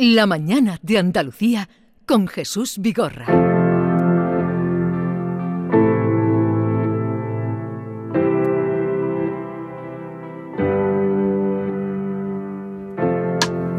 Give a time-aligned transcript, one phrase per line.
[0.00, 1.68] La mañana de Andalucía
[2.06, 3.26] con Jesús Vigorra.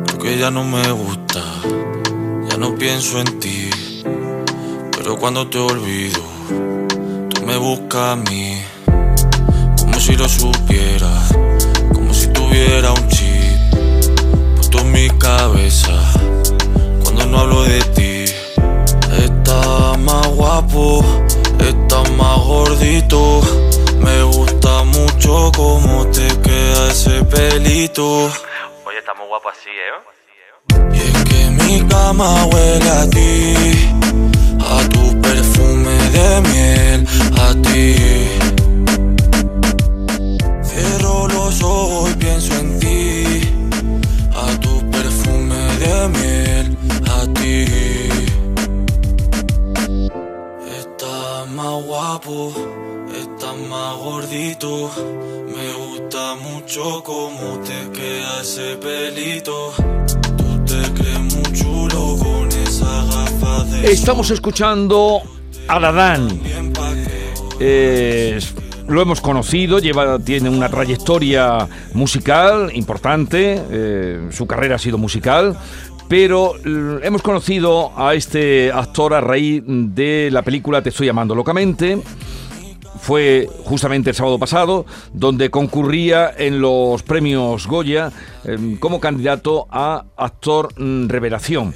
[0.07, 1.41] Creo que ya no me gusta,
[2.49, 3.69] ya no pienso en ti.
[4.97, 6.19] Pero cuando te olvido,
[7.29, 8.61] tú me buscas a mí.
[9.79, 11.33] Como si lo supieras,
[11.93, 13.28] como si tuviera un chip
[14.89, 15.91] en mi cabeza.
[17.03, 18.25] Cuando no hablo de ti,
[19.23, 21.03] estás más guapo,
[21.59, 23.41] estás más gordito.
[23.99, 28.25] Me gusta mucho cómo te queda ese pelito.
[28.85, 29.99] Oye, está muy guapo así, ¿eh?
[30.93, 33.53] Y es que mi cama huele a ti,
[34.59, 38.18] a tu perfume de miel, a ti.
[51.59, 52.53] Más guapo,
[53.13, 54.89] estás más gordito.
[55.53, 59.73] Me gusta mucho cómo te queda ese pelito.
[60.37, 65.21] Tú te crees muy chulo con esa gafa de Estamos escuchando
[65.67, 66.39] a Dadán.
[67.59, 68.39] Eh,
[68.87, 75.57] lo hemos conocido, lleva, tiene una trayectoria musical importante, eh, su carrera ha sido musical,
[76.09, 81.33] pero l- hemos conocido a este actor a raíz de la película Te estoy llamando
[81.35, 82.01] locamente.
[83.01, 88.11] Fue justamente el sábado pasado, donde concurría en los premios Goya
[88.43, 91.73] eh, como candidato a actor mm, revelación.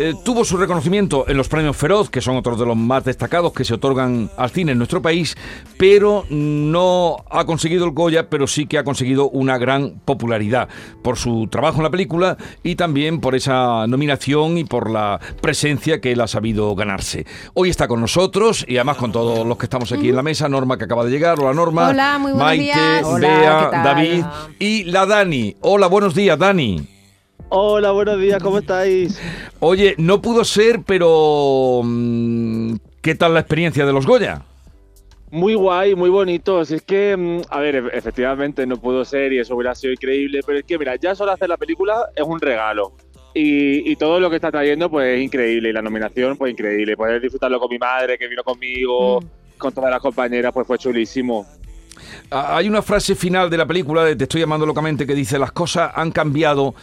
[0.00, 3.52] Eh, tuvo su reconocimiento en los premios Feroz, que son otros de los más destacados
[3.52, 5.36] que se otorgan al cine en nuestro país,
[5.76, 10.68] pero no ha conseguido el Goya, pero sí que ha conseguido una gran popularidad
[11.02, 16.00] por su trabajo en la película y también por esa nominación y por la presencia
[16.00, 17.26] que él ha sabido ganarse.
[17.54, 20.48] Hoy está con nosotros y además con todos los que estamos aquí en la mesa,
[20.48, 23.20] Norma que acaba de llegar, hola Norma, Hola, muy buenos Maite, días.
[23.20, 23.70] Bea.
[23.82, 24.24] David
[24.60, 25.56] y la Dani.
[25.60, 26.97] Hola, buenos días Dani.
[27.50, 29.18] Hola, buenos días, ¿cómo estáis?
[29.60, 34.42] Oye, no pudo ser, pero mm, ¿qué tal la experiencia de los Goya?
[35.30, 36.64] Muy guay, muy bonito.
[36.64, 39.92] Si es que, mm, a ver, e- efectivamente no pudo ser y eso hubiera sido
[39.92, 42.92] increíble, pero es que, mira, ya solo hacer la película es un regalo.
[43.34, 45.70] Y, y todo lo que está trayendo, pues es increíble.
[45.70, 46.96] Y la nominación, pues increíble.
[46.96, 49.20] Poder disfrutarlo con mi madre, que vino conmigo,
[49.56, 51.46] con todas las compañeras, pues fue chulísimo.
[52.30, 55.52] Hay una frase final de la película, de Te estoy llamando locamente, que dice, las
[55.52, 56.74] cosas han cambiado,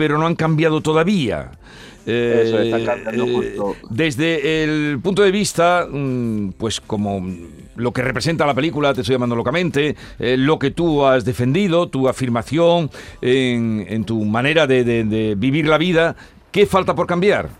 [0.00, 1.50] pero no han cambiado todavía.
[2.06, 3.76] Eh, Eso, están cambiando eh, justo.
[3.90, 7.22] Desde el punto de vista, mm, pues como
[7.76, 11.90] lo que representa la película, te estoy llamando locamente, eh, lo que tú has defendido,
[11.90, 12.90] tu afirmación
[13.20, 16.16] en, en tu manera de, de- de vivir la vida,
[16.50, 17.50] ¿qué falta por cambiar?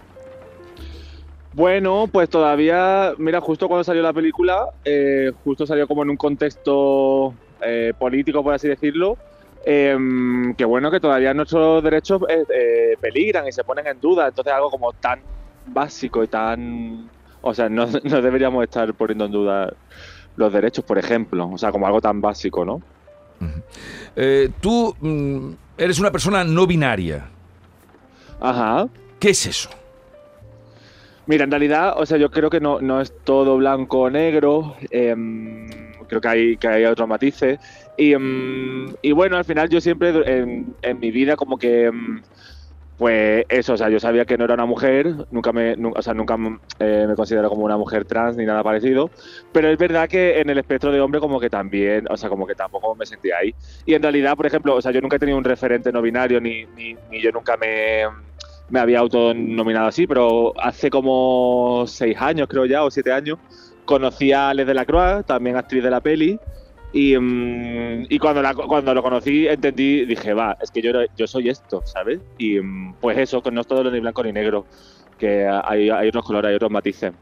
[1.53, 6.17] Bueno, pues todavía, mira, justo cuando salió la película, eh, justo salió como en un
[6.17, 9.19] contexto eh, político, por así decirlo,
[9.65, 14.29] em, que bueno, que todavía nuestros derechos eh, eh, peligran y se ponen en duda,
[14.29, 15.21] entonces algo como tan
[15.67, 17.09] básico y tan...
[17.43, 19.73] O sea, no, no deberíamos estar poniendo en duda
[20.37, 22.81] los derechos, por ejemplo, o sea, como algo tan básico, ¿no?
[24.17, 27.27] Eh, tú mm, eres una persona no binaria.
[28.41, 28.87] Ajá.
[29.19, 29.71] ¿Qué es eso?
[31.27, 34.77] Mira, en realidad, o sea, yo creo que no, no es todo blanco o negro.
[34.91, 35.69] em,
[36.09, 37.61] creo que hay, que hay otros matices.
[38.01, 41.85] Y, em, y bueno, al final yo siempre en, mi vida como que...
[41.87, 42.23] em,
[42.97, 46.13] pues eso, o sea, yo sabía que no era una mujer, nunca me, o sea,
[46.13, 46.37] nunca
[46.79, 49.11] eh, me considero como una mujer trans ni nada parecido,
[49.53, 52.47] pero es verdad que en el espectro de hombre como que también, o sea, como
[52.47, 53.55] que tampoco me sentía ahí.
[53.87, 56.43] Y en realidad, por ejemplo, o sea, yo nunca he tenido un referente no binario,
[56.43, 58.03] ni, ni, ni yo nunca me,
[58.69, 63.39] me había autonominado así, pero hace como seis años, creo ya, o siete años,
[63.87, 66.39] conocí a Les de la Croix, también actriz de la peli,
[66.93, 71.27] y, mm, y cuando, la- cuando lo conocí entendí, dije, va, es que yo, yo
[71.27, 72.21] soy esto, ¿sabes?
[72.39, 74.67] Y mm, pues eso, que no es todo lo ni blanco ni negro,
[75.19, 77.13] que hay, hay otros colores, hay otros matices.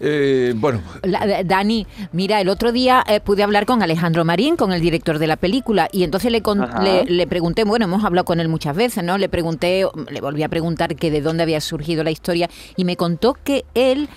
[0.00, 4.54] Eh, bueno, La- eh, Dani, mira, el otro día eh, pude hablar con Alejandro Marín,
[4.54, 6.80] con el director de la película, y entonces le, con- Ajá.
[6.84, 9.18] le, le pregunté, bueno, hemos hablado con él muchas veces, ¿no?
[9.18, 12.96] Le pregunté, le volví a preguntar que de dónde había surgido la historia, y me
[12.96, 14.08] contó que él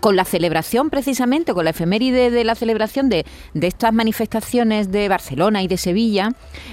[0.00, 3.24] con la celebración precisamente, con la efeméride de la celebración de,
[3.54, 6.30] de estas manifestaciones de Barcelona y de Sevilla,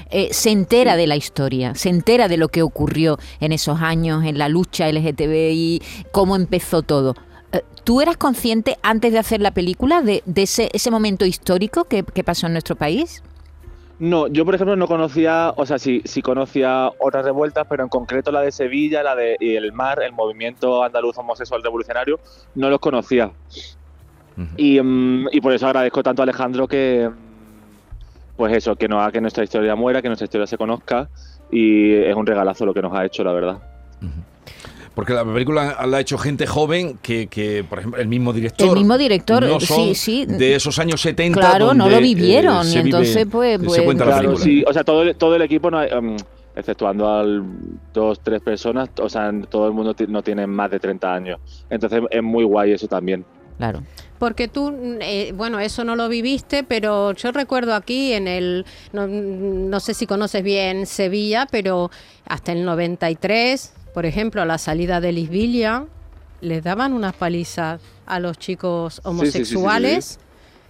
[0.10, 4.26] eh, se entera de la historia, se entera de lo que ocurrió en esos años,
[4.26, 5.82] en la lucha LGTBI,
[6.12, 7.16] cómo empezó todo.
[7.52, 11.86] Eh, ¿Tú eras consciente antes de hacer la película de, de ese, ese momento histórico
[11.86, 13.24] que, que pasó en nuestro país?
[14.02, 17.90] No, yo por ejemplo no conocía, o sea, sí, sí conocía otras revueltas, pero en
[17.90, 22.20] concreto la de Sevilla, la de y el MAR, el Movimiento Andaluz Homosexual Revolucionario,
[22.56, 23.32] no los conocía.
[24.58, 29.00] Y, mm, y por eso agradezco tanto a Alejandro que, mm, pues eso, que no
[29.00, 31.08] haga que nuestra historia muera, que nuestra historia se conozca
[31.52, 33.62] y es un regalazo lo que nos ha hecho, la verdad.
[34.96, 38.68] Porque la película la ha hecho gente joven que, que, por ejemplo, el mismo director.
[38.70, 40.26] El mismo director, no son sí, sí.
[40.26, 41.40] De esos años 70.
[41.40, 44.44] Claro, no lo vivieron, eh, y vive- entonces, pues- se pues- cuenta la Claro, película.
[44.44, 46.18] sí, o sea, todo el, todo el equipo, no hay, mm,
[46.58, 47.42] exceptuando al
[47.94, 51.40] dos, tres personas, o sea, todo el mundo no tiene más de 30 años.
[51.70, 53.24] Entonces es muy guay eso también.
[53.58, 53.84] Claro.
[54.20, 59.08] Porque tú, eh, bueno, eso no lo viviste, pero yo recuerdo aquí en el, no,
[59.08, 61.90] no sé si conoces bien Sevilla, pero
[62.28, 65.86] hasta el 93, por ejemplo, a la salida de Lisbilia,
[66.42, 70.20] les daban unas palizas a los chicos sí, sí, sí, homosexuales.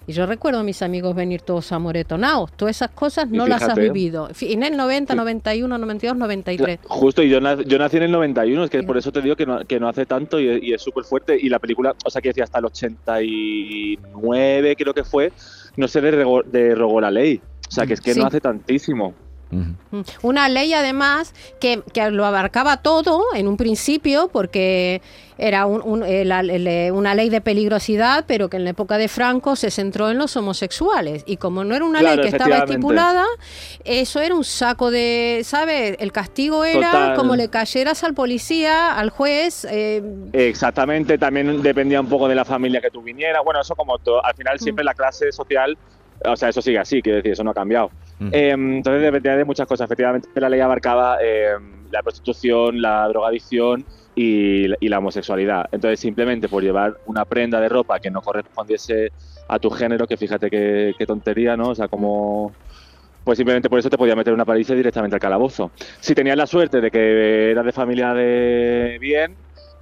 [0.08, 2.52] Y yo recuerdo a mis amigos venir todos amoretonados.
[2.54, 4.30] Todas esas cosas no las has vivido.
[4.42, 6.80] En el 90, 91, 92, 93.
[6.88, 9.36] Justo, y yo, nac- yo nací en el 91, es que por eso te digo
[9.36, 11.38] que no, que no hace tanto y, y es súper fuerte.
[11.40, 15.32] Y la película, o sea, que decía hasta el 89, creo que fue,
[15.78, 17.42] no se derogó, derogó la ley.
[17.68, 19.14] O sea, que es que no hace tantísimo.
[19.52, 20.02] Mm.
[20.22, 25.02] Una ley además que, que lo abarcaba todo en un principio porque
[25.38, 29.08] era un- un- eh, le- una ley de peligrosidad, pero que en la época de
[29.08, 31.24] Franco se centró en los homosexuales.
[31.26, 33.26] Y como no era una Claro, ley que estaba estipulada,
[33.84, 35.96] eso era un saco de, ¿sabes?
[36.00, 37.16] El castigo era Total.
[37.16, 39.66] como le cayeras al policía, al juez.
[39.70, 43.42] eh, Exactamente, también dependía un poco de la familia que tú vinieras.
[43.44, 44.64] Bueno, eso como todo, al final Mm.
[44.64, 45.78] siempre la clase social,
[46.26, 47.92] o sea, eso sigue así, quiero decir, eso no ha cambiado.
[48.20, 48.30] Ujú.
[48.32, 49.86] Eh, entonces dependía de muchas cosas.
[49.86, 51.54] Efectivamente, la ley abarcaba eh,
[51.92, 53.86] la prostitución, la drogadicción
[54.16, 55.66] y, y la homosexualidad.
[55.72, 59.12] Entonces, simplemente por llevar una prenda de ropa que no correspondiese
[59.48, 61.70] a tu género, que fíjate qué, qué tontería, ¿no?
[61.70, 62.54] O sea, como...
[63.24, 65.72] Pues simplemente por eso te podía meter una paliza directamente al calabozo.
[66.00, 69.38] Si tenías la suerte de que eras de familia de bien,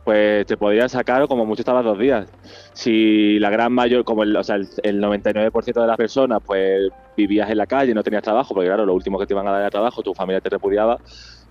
[0.10, 2.28] pues te podían sacar como mucho estabas dos días.
[2.74, 6.90] Si la gran mayor, como el, o sea, el, el 99% de las personas, pues
[7.16, 9.52] vivías en la calle, no tenías trabajo, porque claro, lo último que te iban a
[9.52, 11.00] dar era trabajo, tu familia te repudiaba,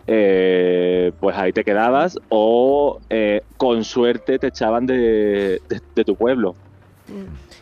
[0.09, 6.17] eh, pues ahí te quedabas o eh, con suerte te echaban de, de- de tu
[6.17, 6.59] pueblo.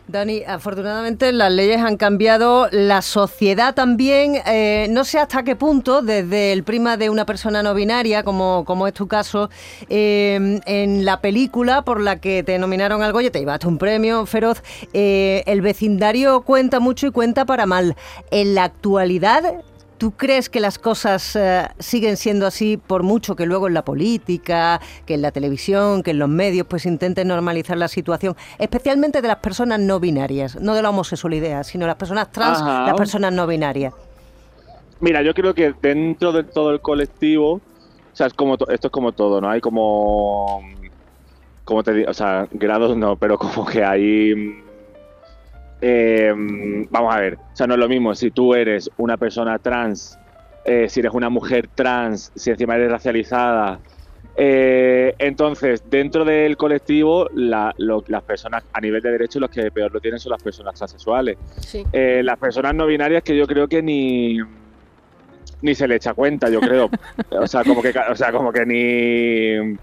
[0.09, 6.01] Dani, afortunadamente las leyes han cambiado, la sociedad también, eh, no sé hasta qué punto,
[6.01, 9.51] desde el prima de una persona no binaria, como, como es tu caso,
[9.89, 14.27] eh, en la película por la que te nominaron al Goya, te llevaste un premio
[14.27, 14.63] feroz,
[14.93, 17.97] eh, el vecindario cuenta mucho y cuenta para mal.
[18.31, 19.43] En la actualidad,
[19.99, 23.83] ¿Tú crees que las cosas eh, siguen siendo así por mucho que luego en la
[23.83, 29.23] política, que en la televisión, que en los medios pues intenten normalizar la situación, especialmente
[29.23, 32.87] de las personas no binarias, no de la homosexualidad, sino las personas trans, Ajá.
[32.89, 33.95] las personas no binarias?
[35.01, 37.61] Mira, yo creo que dentro de todo el colectivo, o
[38.13, 39.49] sea, es como to- esto es como todo, ¿no?
[39.49, 40.61] Hay como,
[41.65, 44.63] como te digo, o sea, grados no, pero como que hay,
[45.81, 46.33] eh,
[46.91, 50.19] vamos a ver, o sea, no es lo mismo si tú eres una persona trans,
[50.65, 53.81] eh, si eres una mujer trans, si encima eres racializada.
[54.39, 59.71] eh, entonces, dentro del colectivo, la- lo- las personas a nivel de derechos los que
[59.71, 61.39] peor lo tienen son las personas transexuales.
[61.61, 61.85] sí.
[61.93, 64.39] Las personas no binarias que yo creo que ni
[65.63, 66.91] ni se le echa cuenta, yo creo.
[67.31, 69.77] O sea, como que o sea, como que ni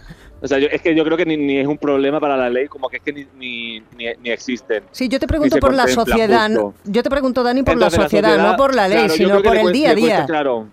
[0.43, 2.49] o sea, yo- es que yo creo que ni, ni es un problema para la
[2.49, 4.83] ley, como que es que ni, ni, ni, ni existen.
[4.91, 6.73] Sí, yo te pregunto por la sociedad, justo.
[6.83, 9.55] yo te pregunto, Dani, por Entonces, la sociedad, no por la ley, claro, sino por
[9.55, 10.25] el cuesta- día a le cuesta, día.
[10.27, 10.67] claro.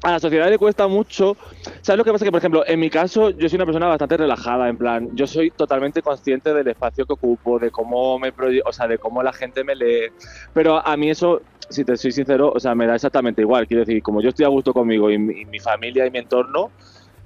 [0.00, 1.36] A la sociedad le cuesta mucho.
[1.82, 2.24] ¿Sabes lo que pasa?
[2.24, 4.68] Que, por ejemplo, en mi caso, yo soy una persona bastante relajada.
[4.68, 8.32] En plan, yo soy totalmente consciente del espacio que ocupo, de cómo me
[8.64, 10.12] o sea, de cómo la gente me lee.
[10.52, 13.66] Pero a mí eso, si te soy sincero, o sea, me da exactamente igual.
[13.66, 16.18] Quiero decir, como yo estoy a gusto conmigo y mi, y mi familia y mi
[16.18, 16.70] entorno.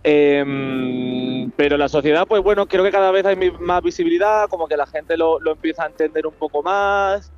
[0.04, 4.76] Em, pero la sociedad, pues bueno, creo que cada vez hay más visibilidad, como que
[4.76, 7.32] la gente lo, lo empieza a entender un poco más.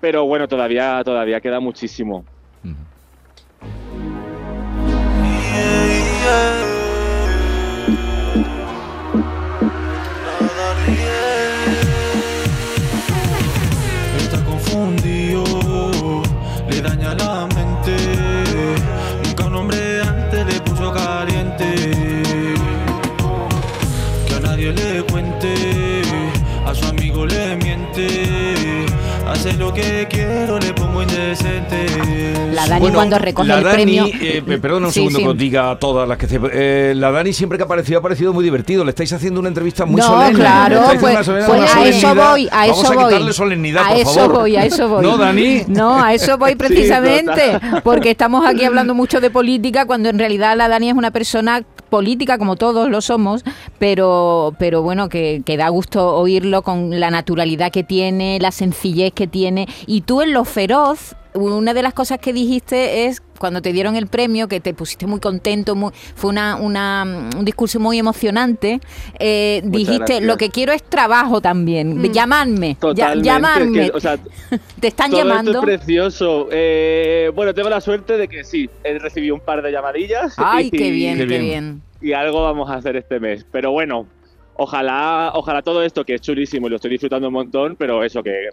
[0.00, 2.26] Pero bueno, todavía, todavía queda muchísimo.
[2.62, 2.74] Ujú.
[5.56, 6.53] Está
[30.08, 31.86] que quiero, le pongo indecente.
[32.52, 34.06] La Dani Bueno, cuando recoge la el Dani, premio.
[34.06, 35.24] eh, perdona un Sí, segundo sí.
[35.24, 37.98] que os diga a todas las que se- eh, la Dani siempre que ha aparecido
[37.98, 38.84] ha parecido muy divertido.
[38.84, 40.38] Le estáis haciendo una entrevista muy no, solemne.
[40.38, 41.32] claro, pues, pues a eso
[42.14, 43.04] voy, a Vamos eso a voy.
[43.06, 44.32] quitarle solemnidad, a por eso favor.
[44.38, 45.02] voy, a eso voy.
[45.02, 45.62] ¿No, Dani?
[45.66, 50.56] No, a eso voy precisamente, porque estamos aquí hablando mucho de política cuando en realidad
[50.56, 53.44] la Dani es una persona política como todos lo somos,
[53.78, 59.12] pero pero bueno, que, que da gusto oírlo con la naturalidad que tiene, la sencillez
[59.12, 59.68] que tiene.
[59.86, 63.96] Y tú en lo feroz una de las cosas que dijiste es cuando te dieron
[63.96, 67.98] el premio, que te pusiste muy contento, muy, fue una, una, mm, un discurso muy
[67.98, 68.80] emocionante,
[69.18, 70.22] eh, dijiste, gracias.
[70.22, 72.12] lo que quiero es trabajo también, Mm.
[72.12, 74.16] llamadme, ya- llamadme, que, o sea,
[74.80, 75.50] te están todo llamando.
[75.50, 76.48] Esto es precioso.
[76.52, 80.34] Eh, bueno, tengo la suerte de que sí, he recibido un par de llamadillas.
[80.38, 81.42] Ay, y, qué bien, Qué qué bien.
[81.42, 81.82] bien.
[82.00, 83.44] Y algo vamos a hacer este mes.
[83.50, 84.06] Pero bueno,
[84.56, 88.22] ojalá, ojalá todo esto, que es chulísimo y lo estoy disfrutando un montón, pero eso
[88.22, 88.48] que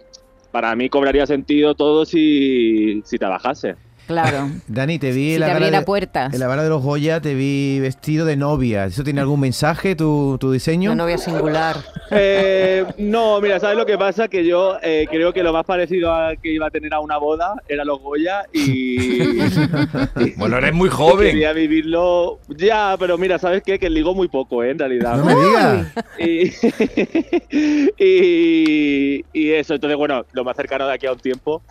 [0.52, 3.74] para mí cobraría sentido todo si, si trabajase.
[4.12, 4.50] Claro.
[4.68, 6.32] Dani, te vi Si en la te gala de- puertas.
[6.34, 8.86] En la gala de los Goya te vi vestido de novia.
[8.86, 10.92] ¿Eso tiene algún mensaje, tu, tu diseño?
[10.92, 11.76] Una novia singular.
[12.14, 14.28] Eh, no, mira, ¿sabes lo que pasa?
[14.28, 17.16] Que yo eh, creo que lo más parecido a que iba a tener a una
[17.16, 19.38] boda era los Goya y,
[20.36, 21.28] Bueno, eres muy joven.
[21.30, 22.38] quería vivirlo.
[22.48, 23.78] Ya, pero mira, ¿sabes qué?
[23.78, 24.72] Que ligo muy poco, ¿eh?
[24.72, 25.16] En realidad.
[25.16, 25.86] No me digas.
[26.18, 26.52] Y,
[27.98, 31.62] y, y eso, entonces, bueno, lo más cercano de aquí a un tiempo,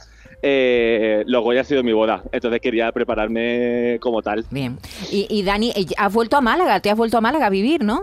[0.41, 2.23] eh, los Goya ha sido mi boda.
[2.31, 4.45] Entonces quería prepararme como tal.
[4.51, 4.77] Bien.
[5.11, 7.83] Y, y Dani, eh, has vuelto a Málaga, te has vuelto a Málaga a vivir,
[7.83, 8.01] ¿no?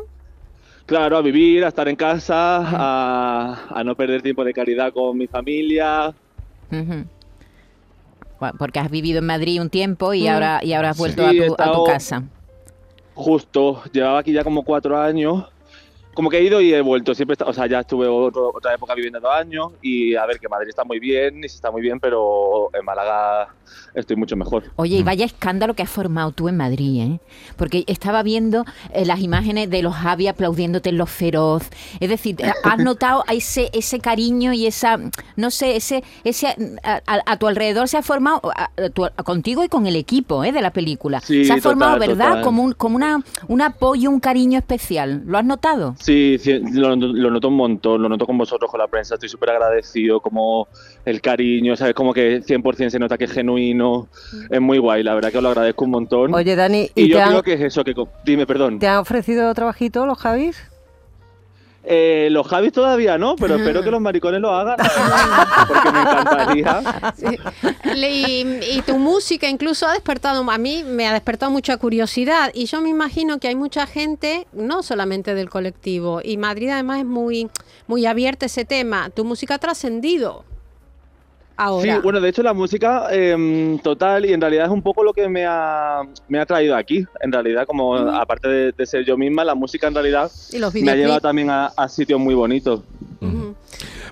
[0.87, 5.19] Claro, a vivir, a estar en casa, a, a no perder tiempo de calidad con
[5.19, 6.15] mi familia.
[8.59, 10.29] Porque has vivido en Madrid un tiempo y Mm.
[10.33, 12.23] ahora y ahora has vuelto Sí, a, tu, a tu casa.
[13.15, 15.45] Justo, llevaba aquí ya como cuatro años.
[16.19, 17.15] Como que he ido y he vuelto.
[17.15, 19.69] Siempre, está- o sea, ya estuve otro- otra época viviendo dos años.
[19.81, 22.85] Y a ver, que Madrid está muy bien, y sí está muy bien, pero en
[22.85, 23.55] Málaga
[23.95, 24.65] estoy mucho mejor.
[24.75, 27.21] Oye, y vaya escándalo que has formado tú en Madrid, ¿eh?
[27.57, 31.63] Porque estaba viendo eh, las imágenes de los Javi aplaudiéndote en los feroz.
[32.01, 34.99] Es decir, eh, has notado ese ese cariño y esa,
[35.37, 36.49] no sé, ese ese
[36.83, 40.43] a, a- a tu alrededor se ha formado a- tu- contigo y con el equipo,
[40.43, 40.51] ¿eh?
[40.51, 41.21] De la película.
[41.21, 42.29] Sí, se ha formado, ¿verdad?
[42.31, 42.43] total.
[42.43, 45.23] Como un como una un apoyo, un cariño especial.
[45.25, 45.95] ¿Lo has notado?
[46.01, 49.15] Sí, sí, lo, lo noto un montón, lo noto con vosotros, con la prensa.
[49.15, 50.69] Estoy súper agradecido, como
[51.05, 51.95] el cariño, ¿sabes?
[51.95, 54.09] Como que 100% se nota que es genuino.
[54.51, 56.35] Es muy guay, la verdad que os lo agradezco un montón.
[56.35, 57.95] Oye, Dani, y ¿y yo han, creo que es eso, que...
[58.25, 58.79] Dime, perdón.
[58.79, 60.63] te han ofrecido trabajito los Javis?
[61.91, 64.77] Eh, los Javis todavía no, pero espero que los maricones lo hagan.
[65.69, 66.83] Porque me encantaría.
[67.97, 72.67] Y, y tu música incluso ha despertado, a mí me ha despertado mucha curiosidad y
[72.67, 77.07] yo me imagino que hay mucha gente, no solamente del colectivo, y Madrid además es
[77.07, 77.49] muy,
[77.87, 79.09] muy abierta ese tema.
[79.09, 80.45] Tu música ha trascendido
[81.59, 81.97] ahora.
[81.97, 85.13] Sí, bueno, de hecho la música em, total y en realidad es un poco lo
[85.13, 87.05] que me ha, me ha traído aquí.
[87.21, 90.73] En realidad, como aparte de, de ser yo misma, la música en realidad y los
[90.75, 92.81] me ha llevado también a, a sitios muy bonitos.
[93.21, 93.55] Ujú.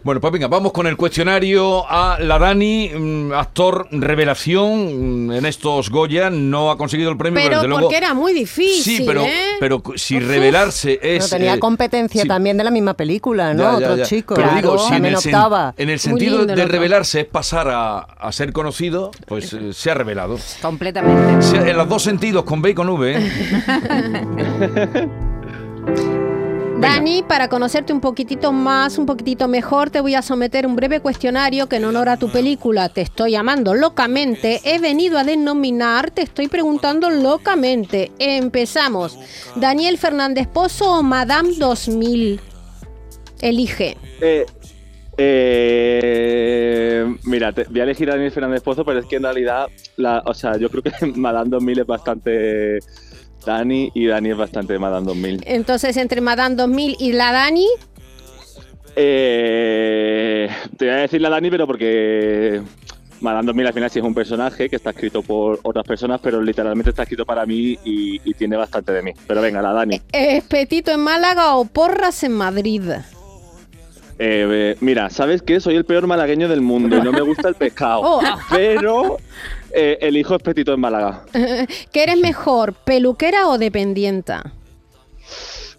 [0.06, 5.46] Bueno, pues venga, vamos con el cuestionario a la Dani, mm, actor revelación mm, en
[5.46, 6.30] estos Goya.
[6.30, 7.82] No ha conseguido el premio, pero, Pero desde luego.
[7.82, 9.56] porque era muy difícil, Sí, pero, ¿eh?
[9.58, 10.28] pero si Uf.
[10.28, 11.24] revelarse es.
[11.24, 12.28] No tenía eh, competencia sí.
[12.28, 13.64] también de la misma película, ¿no?
[13.64, 14.04] Ya, ya, Otro ya.
[14.04, 14.34] chico.
[14.36, 15.74] Pero claro, digo, si en el, sen- optaba.
[15.76, 19.94] en el sentido de revelarse es pasar a, a ser conocido, pues eh, se ha
[19.94, 20.38] revelado.
[20.62, 21.42] Completamente.
[21.42, 23.28] Se- en los dos sentidos, con B y con V.
[26.80, 31.00] Dani, para conocerte un poquitito más, un poquitito mejor, te voy a someter un breve
[31.00, 36.10] cuestionario que en honor a tu película Te estoy amando locamente, he venido a denominar
[36.10, 38.12] Te estoy preguntando locamente.
[38.18, 39.18] Empezamos.
[39.56, 42.40] Daniel Fernández Pozo o Madame 2000.
[43.40, 43.96] Elige.
[44.20, 44.44] Eh,
[45.16, 49.66] eh, mira, te- voy a elegir a Daniel Fernández Pozo, pero es que en realidad,
[49.96, 52.78] la, o sea, yo creo que Madame 2000 es bastante
[53.46, 55.44] Dani y Dani es bastante Madame 2000.
[55.46, 57.66] Entonces, entre Madame 2000 y la Dani,
[58.98, 62.62] Eh, te voy a decir la Dani, pero porque
[63.20, 66.42] Madame 2000 al final sí es un personaje que está escrito por otras personas, pero
[66.42, 69.12] literalmente está escrito para mí y, y tiene bastante de mí.
[69.26, 70.00] Pero venga, la Dani.
[70.12, 72.82] ¿es Petito en Málaga o Porras en Madrid?
[74.18, 75.60] Eh, eh, mira, ¿sabes qué?
[75.60, 78.00] Soy el peor malagueño del mundo y no me gusta el pescado.
[78.06, 78.22] Oh.
[78.50, 79.18] Pero
[79.78, 81.24] eh, el hijo es petito en Málaga.
[81.92, 84.54] ¿Qué eres mejor, peluquera o dependienta?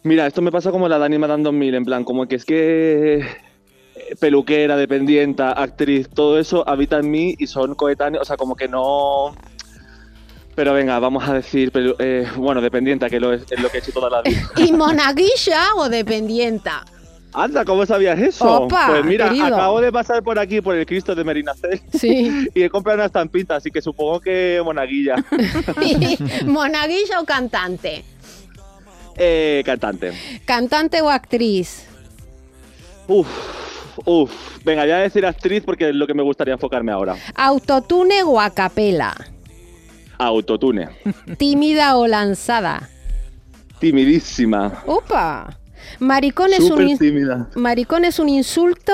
[0.03, 3.15] Mira, esto me pasa como la Dani Madame 2000, en plan, como que es que
[3.15, 8.55] eh, peluquera, dependienta, actriz, todo eso habita en mí y son coetáneos, o sea, como
[8.55, 9.35] que no...
[10.53, 13.79] Pero venga, vamos a decir, eh, bueno, dependienta, que lo es, es lo que he
[13.79, 14.41] hecho toda la vida.
[14.57, 16.85] ¿Y monaguilla o dependienta?
[17.33, 18.63] Anda, ¿cómo sabías eso?
[18.63, 19.45] Opa, pues mira, querido.
[19.47, 22.47] acabo de pasar por aquí por el Cristo de Merinacel Sí.
[22.55, 25.15] y he comprado una estampita, así que supongo que monaguilla.
[26.45, 28.03] ¿Monaguilla o cantante?
[29.17, 30.13] eh, cantante.
[30.45, 31.85] ¿Cantante o actriz?
[33.07, 33.27] Uf,
[34.05, 34.31] uf.
[34.63, 37.15] Venga, ya voy a decir actriz porque es lo que me gustaría enfocarme ahora.
[37.35, 39.15] ¿Autotune o a capela?
[40.19, 40.89] Autotune.
[41.37, 42.89] ¿Tímida o lanzada?
[43.79, 44.83] Timidísima.
[44.85, 45.57] ¡Opa!
[45.99, 47.49] ¿Maricón es, un Súper in- tímida.
[47.55, 48.93] ¿Maricón es un insulto?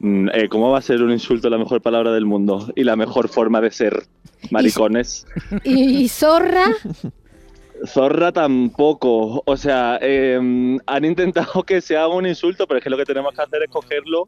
[0.00, 2.72] Mm, eh, ¿Cómo va a ser un insulto la mejor palabra del mundo?
[2.74, 4.04] Y la mejor forma de ser
[4.50, 5.26] maricones.
[5.64, 6.66] ¿Y zorra?
[7.86, 9.42] Zorra tampoco.
[9.46, 13.34] O sea, eh, han intentado que sea un insulto, pero es que lo que tenemos
[13.34, 14.24] que hacer es cogerlo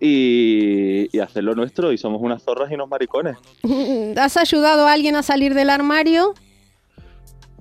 [0.00, 1.92] y, y hacerlo nuestro.
[1.92, 3.36] Y somos unas zorras y unos maricones.
[4.16, 6.34] ¿Has ayudado a alguien a salir del armario?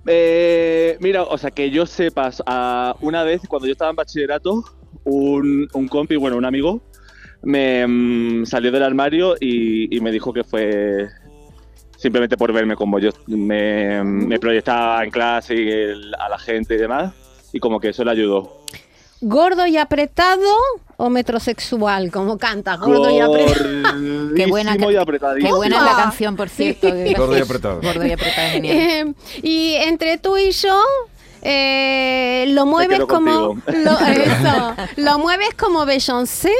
[0.07, 4.63] Eh, mira, o sea, que yo sepas, a- una vez cuando yo estaba en bachillerato,
[5.03, 6.81] un, un compi, bueno, un amigo,
[7.43, 11.07] me mm, salió del armario y, me dijo que fue
[11.97, 16.77] simplemente por verme como yo me, me proyectaba en clase y a la gente y
[16.77, 17.13] demás,
[17.53, 18.61] y como que eso le ayudó.
[19.21, 20.41] ¿Gordo y apretado
[20.97, 22.11] o metrosexual?
[22.11, 24.33] Como canta, gordo y apretado.
[24.35, 26.87] Qué buena, y qué buena es la canción, por cierto.
[26.91, 27.81] que- Gordo y apretado.
[27.81, 28.77] Gordo y apretado, es genial.
[28.77, 29.13] Eh,
[29.43, 30.81] y entre tú y yo,
[31.43, 33.57] eh, lo mueves como.
[33.67, 36.53] Lo, eso, lo mueves como Beyoncé.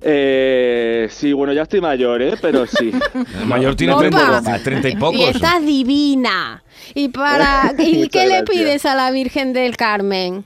[0.00, 2.34] Eh, sí, bueno, ya estoy mayor, ¿eh?
[2.40, 2.92] Pero sí.
[3.40, 4.40] El mayor tiene Opa.
[4.42, 5.20] 30, 30 y pocos.
[5.20, 6.62] Y estás divina.
[6.94, 10.44] ¿Y, para, ¿y qué le pides a la Virgen del Carmen?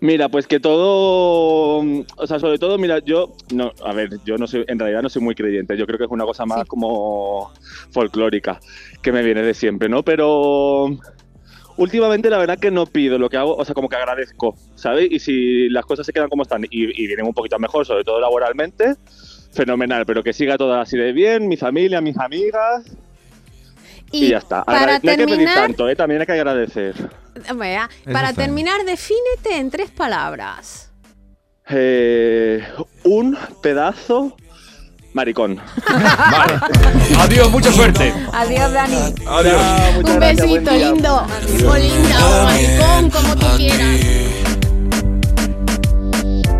[0.00, 1.78] Mira, pues que todo,
[2.16, 5.08] o sea, sobre todo, mira, yo, no, a ver, yo no soy, en realidad no
[5.08, 7.52] soy muy creyente, yo creo que es una cosa más como
[7.90, 8.60] folclórica,
[9.02, 10.04] que me viene de siempre, ¿no?
[10.04, 10.96] Pero
[11.76, 15.08] últimamente la verdad que no pido, lo que hago, o sea, como que agradezco, ¿sabes?
[15.10, 18.04] Y si las cosas se quedan como están y, y vienen un poquito mejor, sobre
[18.04, 18.94] todo laboralmente,
[19.52, 22.84] fenomenal, pero que siga todo así de bien, mi familia, mis amigas,
[24.10, 24.64] y, ya está.
[24.64, 25.96] Para no hay que pedir terminar, tanto, ¿eh?
[25.96, 26.94] También hay que agradecer.
[27.54, 30.90] Vea, Eso para terminar, defínete en tres palabras.
[31.70, 32.66] Eh,
[33.04, 34.36] un pedazo
[35.12, 35.56] maricón.
[35.86, 36.58] Vale.
[37.18, 38.12] Adiós, mucha suerte.
[38.32, 39.14] Adiós, Dani.
[39.26, 39.62] Adiós.
[39.96, 41.26] Un gracias, besito lindo.
[41.68, 44.00] Muy lindo, maricón, como tú quieras.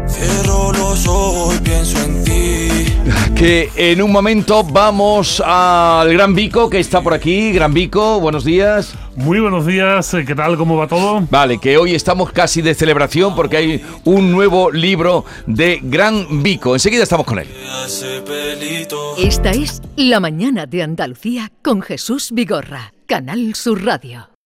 [0.09, 2.88] Cierro los ojos y pienso en ti.
[3.35, 7.53] Que en un momento vamos al Gran Vico, que está por aquí.
[7.53, 8.95] Gran Vico, buenos días.
[9.17, 10.57] Muy buenos días, ¿qué tal?
[10.57, 11.27] ¿Cómo va todo?
[11.31, 16.75] Vale, que hoy estamos casi de celebración porque hay un nuevo libro de Gran Vico.
[16.75, 17.49] Enseguida estamos con él.
[19.19, 24.38] Esta es La Mañana de Andalucía con Jesús Vigorra, Canal Sur Radio.